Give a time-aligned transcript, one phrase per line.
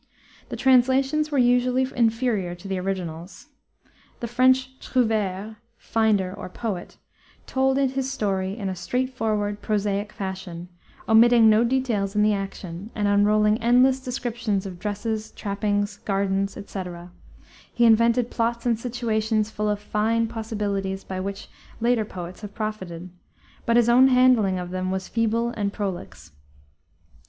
[0.49, 3.49] The translations were usually inferior to the originals.
[4.19, 6.97] The French trouvere (finder or poet)
[7.45, 10.69] told his story in a straight forward, prosaic fashion,
[11.07, 17.11] omitting no details in the action and unrolling endless descriptions of dresses, trappings, gardens, etc.
[17.71, 21.47] He invented plots and situations full of fine possibilities by which
[21.79, 23.11] later poets have profited,
[23.67, 26.31] but his own handling of them was feeble and prolix.